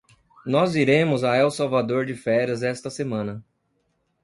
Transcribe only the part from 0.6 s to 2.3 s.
iremos a El Salvador de